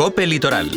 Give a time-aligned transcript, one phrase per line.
[0.00, 0.70] Cope Litoral.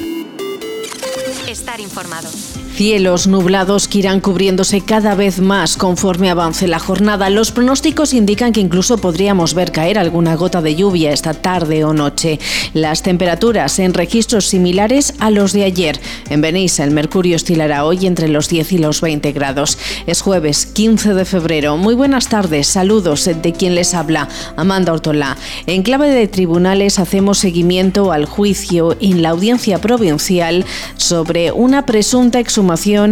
[1.48, 2.28] Estar informado.
[2.76, 7.30] Cielos nublados que irán cubriéndose cada vez más conforme avance la jornada.
[7.30, 11.94] Los pronósticos indican que incluso podríamos ver caer alguna gota de lluvia esta tarde o
[11.94, 12.40] noche.
[12.74, 16.00] Las temperaturas en registros similares a los de ayer.
[16.32, 19.78] En Benissa el mercurio oscilará hoy entre los 10 y los 20 grados.
[20.08, 21.78] Es jueves 15 de febrero.
[21.78, 22.66] Muy buenas tardes.
[22.66, 24.28] Saludos de quien les habla,
[24.58, 25.38] Amanda Ortolá.
[25.68, 30.66] En clave de tribunales hacemos seguimiento al juicio en la audiencia provincial
[30.98, 32.63] sobre una presunta exhumación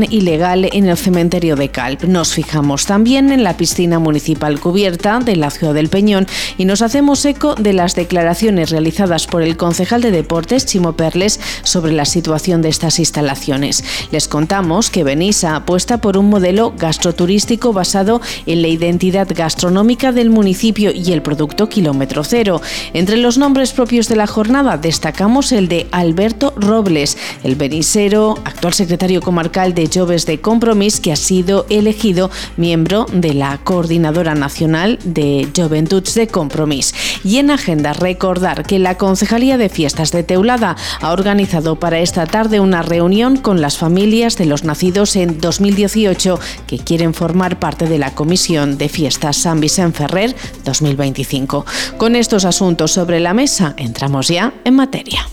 [0.09, 2.03] ilegal en el cementerio de Calp.
[2.03, 6.25] Nos fijamos también en la piscina municipal cubierta de la ciudad del Peñón
[6.57, 11.39] y nos hacemos eco de las declaraciones realizadas por el concejal de deportes Chimo Perles
[11.63, 13.83] sobre la situación de estas instalaciones.
[14.11, 20.29] Les contamos que Benissa apuesta por un modelo gastroturístico basado en la identidad gastronómica del
[20.29, 22.61] municipio y el producto kilómetro cero.
[22.93, 28.73] Entre los nombres propios de la jornada destacamos el de Alberto Robles, el benisero, actual
[28.73, 34.99] secretario comarcal de Joves de Compromís, que ha sido elegido miembro de la Coordinadora Nacional
[35.03, 36.93] de Juventuds de Compromís.
[37.23, 42.27] Y en agenda recordar que la Concejalía de Fiestas de Teulada ha organizado para esta
[42.27, 47.87] tarde una reunión con las familias de los nacidos en 2018 que quieren formar parte
[47.87, 51.65] de la Comisión de Fiestas San Vicente Ferrer 2025.
[51.97, 55.25] Con estos asuntos sobre la mesa, entramos ya en materia.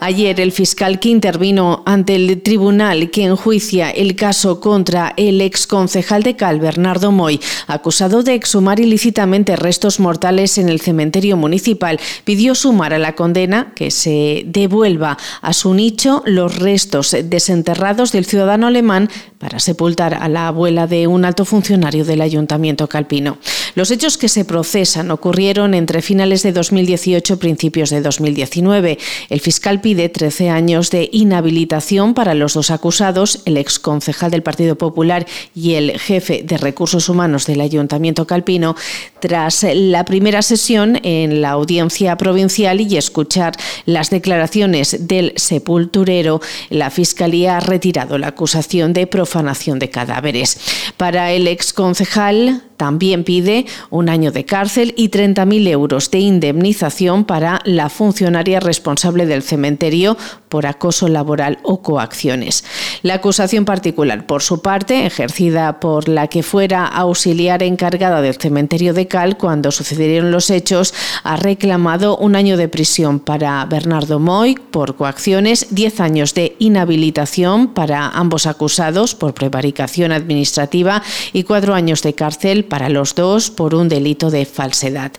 [0.00, 5.66] Ayer el fiscal que intervino ante el tribunal que enjuicia el caso contra el ex
[5.66, 11.98] concejal de Cal, Bernardo Moy, acusado de exhumar ilícitamente restos mortales en el cementerio municipal,
[12.24, 18.24] pidió sumar a la condena que se devuelva a su nicho los restos desenterrados del
[18.24, 23.38] ciudadano alemán para sepultar a la abuela de un alto funcionario del ayuntamiento calpino.
[23.74, 28.98] Los hechos que se procesan ocurrieron entre finales de 2018 y principios de 2019.
[29.28, 34.76] El fiscal pide 13 años de inhabilitación para los dos acusados, el exconcejal del Partido
[34.76, 38.76] Popular y el jefe de recursos humanos del Ayuntamiento Calpino,
[39.18, 43.54] tras la primera sesión en la audiencia provincial y escuchar
[43.86, 50.60] las declaraciones del sepulturero, la Fiscalía ha retirado la acusación de profanación de cadáveres.
[50.98, 57.60] Para el exconcejal, también pide un año de cárcel y 30.000 euros de indemnización para
[57.64, 60.16] la funcionaria responsable del cementerio cementerio
[60.48, 62.64] por acoso laboral o coacciones.
[63.02, 68.94] La acusación particular, por su parte, ejercida por la que fuera auxiliar encargada del cementerio
[68.94, 74.56] de Cal cuando sucedieron los hechos, ha reclamado un año de prisión para Bernardo Moy
[74.56, 82.02] por coacciones, 10 años de inhabilitación para ambos acusados por prevaricación administrativa y cuatro años
[82.02, 85.12] de cárcel para los dos por un delito de falsedad.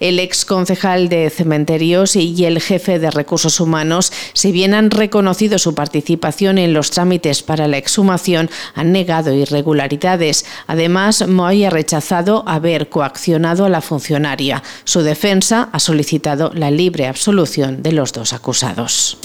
[0.00, 5.58] El ex concejal de cementerios y el jefe de recursos humanos, si bien han reconocido
[5.58, 10.44] su participación en los trámites para la exhumación, han negado irregularidades.
[10.66, 14.62] Además, Moy ha rechazado haber coaccionado a la funcionaria.
[14.84, 19.18] Su defensa ha solicitado la libre absolución de los dos acusados.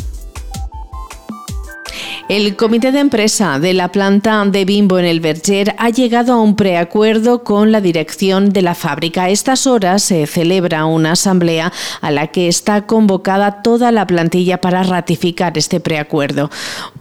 [2.28, 6.42] El comité de empresa de la planta de Bimbo en el Berger ha llegado a
[6.42, 9.26] un preacuerdo con la dirección de la fábrica.
[9.26, 11.72] A estas horas se celebra una asamblea
[12.02, 16.50] a la que está convocada toda la plantilla para ratificar este preacuerdo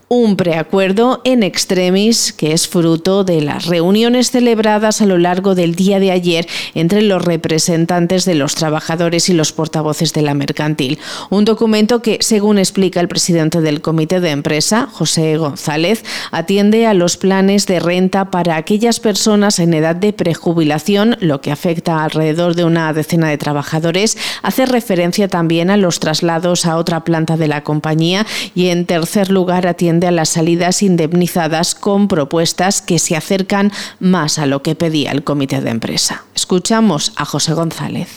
[0.09, 5.75] un preacuerdo en extremis que es fruto de las reuniones celebradas a lo largo del
[5.75, 10.99] día de ayer entre los representantes de los trabajadores y los portavoces de la mercantil.
[11.31, 16.95] Un documento que, según explica el presidente del comité de empresa, José González, atiende a
[16.95, 22.55] los planes de renta para aquellas personas en edad de prejubilación, lo que afecta alrededor
[22.55, 24.19] de una decena de trabajadores.
[24.43, 29.31] Hace referencia también a los traslados a otra planta de la compañía y, en tercer
[29.31, 34.75] lugar, atiende a las salidas indemnizadas con propuestas que se acercan más a lo que
[34.75, 36.25] pedía el comité de empresa.
[36.35, 38.09] Escuchamos a José González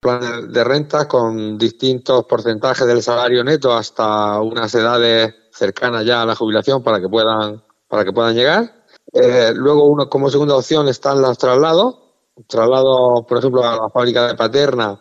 [0.00, 6.26] planes de renta con distintos porcentajes del salario neto hasta unas edades cercanas ya a
[6.26, 8.84] la jubilación para que puedan para que puedan llegar.
[9.12, 12.00] Eh, luego, uno, como segunda opción están los traslados.
[12.48, 15.00] Traslado, por ejemplo, a la fábrica de Paterna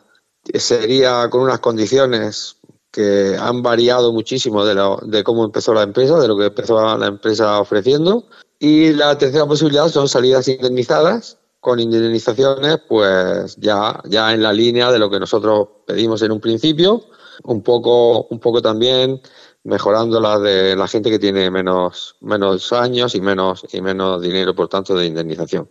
[0.53, 2.57] sería con unas condiciones
[2.93, 7.59] que han variado muchísimo de, cómo empezó la empresa, de lo que empezó la empresa
[7.59, 8.25] ofreciendo.
[8.59, 14.91] Y la tercera posibilidad son salidas indemnizadas, con indemnizaciones pues ya, ya en la línea
[14.91, 17.03] de lo que nosotros pedimos en un principio,
[17.45, 19.19] un poco, un poco también
[19.63, 24.53] mejorando la de la gente que tiene menos, menos años y menos, y menos dinero,
[24.53, 25.67] por tanto, de indemnización.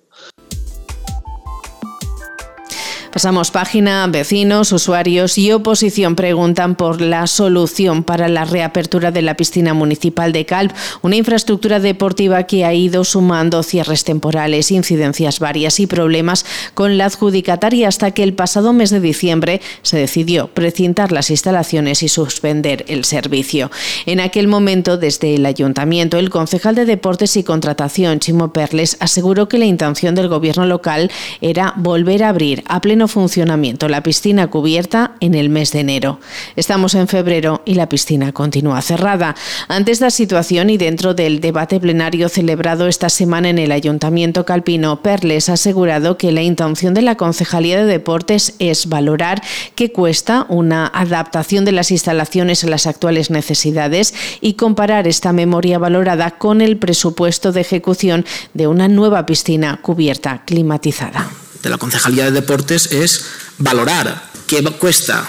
[3.13, 9.37] Pasamos página, vecinos, usuarios y oposición preguntan por la solución para la reapertura de la
[9.37, 10.73] piscina municipal de Calp,
[11.03, 17.05] una infraestructura deportiva que ha ido sumando cierres temporales, incidencias varias y problemas con la
[17.05, 22.87] adjudicataria hasta que el pasado mes de diciembre se decidió precintar las instalaciones y suspender
[22.89, 23.71] el servicio.
[24.07, 29.49] En aquel momento, desde el ayuntamiento, el concejal de Deportes y Contratación, Chimo Perles, aseguró
[29.49, 31.11] que la intención del gobierno local
[31.43, 36.21] era volver a abrir a pleno funcionamiento la piscina cubierta en el mes de enero.
[36.57, 39.35] Estamos en febrero y la piscina continúa cerrada.
[39.69, 45.03] Ante esta situación y dentro del debate plenario celebrado esta semana en el Ayuntamiento Calpino,
[45.03, 49.43] Perles ha asegurado que la intención de la Concejalía de Deportes es valorar
[49.75, 55.79] qué cuesta una adaptación de las instalaciones a las actuales necesidades y comparar esta memoria
[55.79, 58.25] valorada con el presupuesto de ejecución
[58.55, 61.31] de una nueva piscina cubierta climatizada
[61.63, 63.27] de la Concejalía de Deportes es
[63.59, 65.29] valorar qué cuesta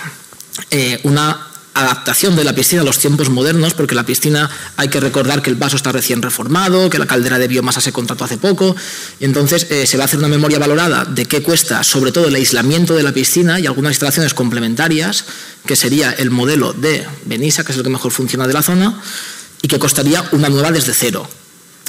[0.69, 4.99] eh, una adaptación de la piscina a los tiempos modernos, porque la piscina hay que
[4.99, 8.37] recordar que el vaso está recién reformado, que la caldera de biomasa se contrató hace
[8.37, 8.75] poco,
[9.19, 12.27] y entonces eh, se va a hacer una memoria valorada de qué cuesta, sobre todo
[12.27, 15.25] el aislamiento de la piscina y algunas instalaciones complementarias,
[15.65, 19.01] que sería el modelo de Benissa, que es el que mejor funciona de la zona,
[19.61, 21.27] y que costaría una nueva desde cero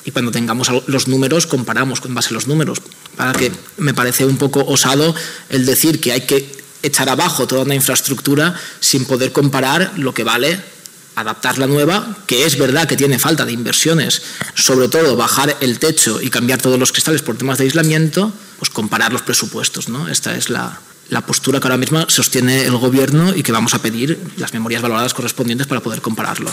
[0.05, 2.81] y cuando tengamos los números comparamos con base a los números.
[3.17, 5.15] Para que me parece un poco osado
[5.49, 10.25] el decir que hay que echar abajo toda una infraestructura sin poder comparar lo que
[10.25, 10.61] vale
[11.17, 14.23] adaptar la nueva, que es verdad que tiene falta de inversiones,
[14.55, 18.71] sobre todo bajar el techo y cambiar todos los cristales por temas de aislamiento, pues
[18.71, 19.89] comparar los presupuestos.
[19.89, 20.09] ¿no?
[20.09, 20.81] Esta es la,
[21.11, 24.83] la postura que ahora mismo sostiene el Gobierno y que vamos a pedir las memorias
[24.83, 26.51] valoradas correspondientes para poder compararlo.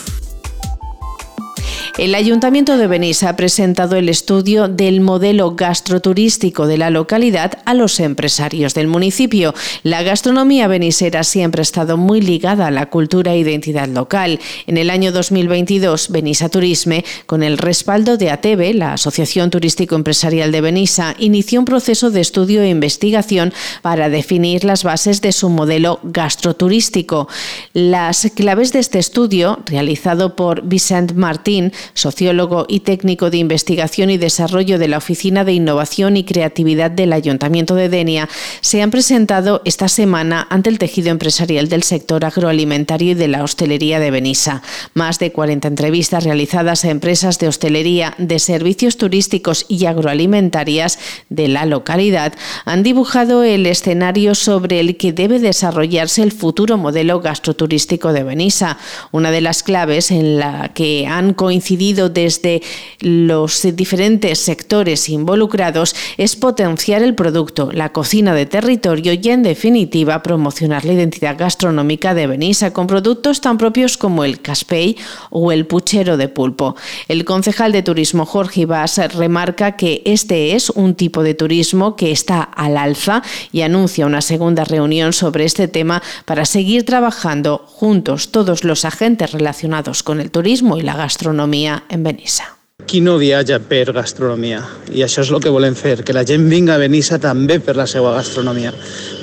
[1.98, 7.74] El Ayuntamiento de Benissa ha presentado el estudio del modelo gastroturístico de la localidad a
[7.74, 9.54] los empresarios del municipio.
[9.84, 14.40] La gastronomía benisera siempre ha estado muy ligada a la cultura e identidad local.
[14.68, 20.54] En el año 2022, Benissa Turisme, con el respaldo de ATEBE, la Asociación Turístico Empresarial
[20.54, 25.50] de Benissa, inició un proceso de estudio e investigación para definir las bases de su
[25.50, 27.28] modelo gastroturístico.
[27.74, 34.18] Las claves de este estudio, realizado por Vicent Martín, sociólogo y técnico de investigación y
[34.18, 38.30] desarrollo de la Oficina de Innovación y Creatividad del Ayuntamiento de Denia,
[38.62, 43.44] se han presentado esta semana ante el tejido empresarial del sector agroalimentario y de la
[43.44, 44.62] hostelería de Benissa.
[44.94, 51.00] Más de 40 entrevistas realizadas a empresas de hostelería, de servicios turísticos y agroalimentarias
[51.30, 52.34] de la localidad
[52.66, 58.78] han dibujado el escenario sobre el que debe desarrollarse el futuro modelo gastroturístico de Benissa.
[59.12, 62.62] Una de las claves en la que han coincidido desde
[63.00, 70.22] los diferentes sectores involucrados es potenciar el producto, la cocina de territorio y, en definitiva,
[70.22, 74.98] promocionar la identidad gastronómica de Benissa con productos tan propios como el caspey
[75.30, 76.76] o el puchero de pulpo.
[77.08, 82.12] El concejal de turismo Jorge Ibas remarca que este es un tipo de turismo que
[82.12, 88.32] está al alza y anuncia una segunda reunión sobre este tema para seguir trabajando juntos
[88.32, 92.58] todos los agentes relacionados con el turismo y la gastronomía gastronomia en Benissa.
[92.88, 94.64] Qui no viatja per gastronomia?
[94.92, 97.76] I això és el que volem fer, que la gent vinga a Benissa també per
[97.78, 98.74] la seva gastronomia.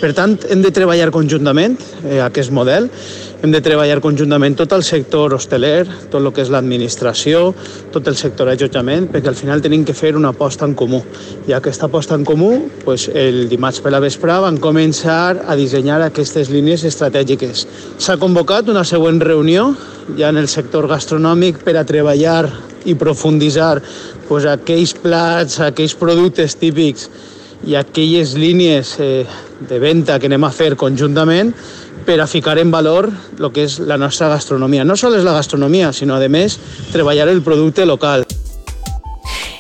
[0.01, 2.89] Per tant, hem de treballar conjuntament eh, aquest model,
[3.43, 7.53] hem de treballar conjuntament tot el sector hosteler, tot el que és l'administració,
[7.93, 11.03] tot el sector allotjament, perquè al final tenim que fer una aposta en comú.
[11.51, 16.01] I aquesta aposta en comú, pues, el dimarts per la vesprà van començar a dissenyar
[16.07, 17.67] aquestes línies estratègiques.
[17.99, 19.75] S'ha convocat una següent reunió
[20.17, 22.47] ja en el sector gastronòmic per a treballar
[22.89, 23.81] i profunditzar
[24.29, 27.09] pues, aquells plats, aquells productes típics
[27.67, 29.27] i aquelles línies eh,
[29.69, 31.53] de venda que anem a fer conjuntament
[32.07, 34.87] per a ficar en valor el que és la nostra gastronomia.
[34.87, 36.57] No sols la gastronomia, sinó, a més,
[36.95, 38.28] treballar el producte local.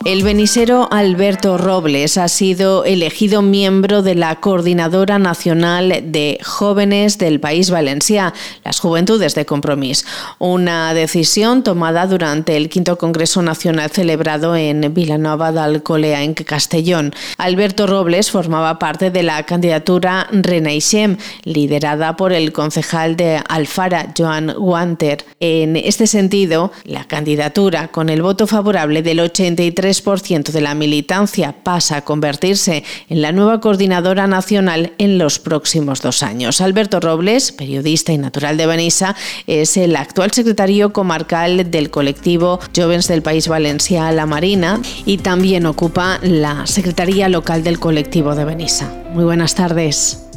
[0.09, 7.41] El benisero Alberto Robles ha sido elegido miembro de la Coordinadora Nacional de Jóvenes del
[7.41, 8.33] País Valencià,
[8.65, 10.07] las Juventudes de Compromís.
[10.39, 17.13] Una decisión tomada durante el quinto Congreso Nacional celebrado en Vilanova d'Alcolea, en Castellón.
[17.37, 24.55] Alberto Robles formaba parte de la candidatura Reneixem, liderada por el concejal de Alfara, Joan
[24.57, 25.27] Wanter.
[25.39, 31.55] En este sentido, la candidatura, con el voto favorable del 83 ciento de la militancia
[31.63, 36.61] pasa a convertirse en la nueva coordinadora nacional en los próximos dos años.
[36.61, 39.15] Alberto Robles, periodista y natural de Benissa,
[39.47, 45.67] es el actual secretario comarcal del colectivo Jóvenes del País Valencia La Marina y también
[45.67, 48.93] ocupa la Secretaría Local del colectivo de Benissa.
[49.13, 50.28] Muy buenas tardes.